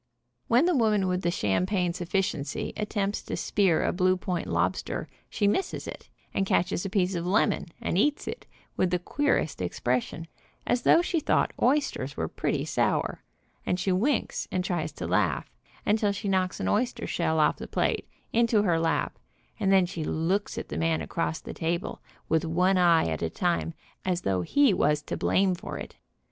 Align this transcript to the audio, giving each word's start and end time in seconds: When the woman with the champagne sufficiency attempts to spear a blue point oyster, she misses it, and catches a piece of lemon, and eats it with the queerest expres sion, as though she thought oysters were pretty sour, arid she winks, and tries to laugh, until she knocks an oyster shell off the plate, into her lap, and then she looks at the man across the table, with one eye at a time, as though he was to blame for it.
When 0.47 0.65
the 0.65 0.75
woman 0.75 1.07
with 1.07 1.21
the 1.21 1.29
champagne 1.29 1.93
sufficiency 1.93 2.73
attempts 2.75 3.21
to 3.21 3.37
spear 3.37 3.83
a 3.83 3.93
blue 3.93 4.17
point 4.17 4.47
oyster, 4.47 5.07
she 5.29 5.47
misses 5.47 5.87
it, 5.87 6.09
and 6.33 6.43
catches 6.43 6.83
a 6.83 6.89
piece 6.89 7.13
of 7.13 7.27
lemon, 7.27 7.67
and 7.79 7.99
eats 7.99 8.27
it 8.27 8.47
with 8.75 8.89
the 8.89 8.97
queerest 8.97 9.61
expres 9.61 10.05
sion, 10.05 10.27
as 10.65 10.81
though 10.81 11.03
she 11.03 11.19
thought 11.19 11.53
oysters 11.61 12.17
were 12.17 12.27
pretty 12.27 12.65
sour, 12.65 13.21
arid 13.67 13.79
she 13.79 13.91
winks, 13.91 14.47
and 14.51 14.63
tries 14.63 14.91
to 14.93 15.05
laugh, 15.05 15.51
until 15.85 16.11
she 16.11 16.27
knocks 16.27 16.59
an 16.59 16.67
oyster 16.67 17.05
shell 17.05 17.39
off 17.39 17.57
the 17.57 17.67
plate, 17.67 18.09
into 18.33 18.63
her 18.63 18.79
lap, 18.79 19.19
and 19.59 19.71
then 19.71 19.85
she 19.85 20.03
looks 20.03 20.57
at 20.57 20.69
the 20.69 20.79
man 20.79 21.03
across 21.03 21.39
the 21.39 21.53
table, 21.53 22.01
with 22.27 22.43
one 22.43 22.75
eye 22.79 23.05
at 23.05 23.21
a 23.21 23.29
time, 23.29 23.71
as 24.03 24.21
though 24.21 24.41
he 24.41 24.73
was 24.73 25.03
to 25.03 25.15
blame 25.15 25.53
for 25.53 25.77
it. 25.77 25.95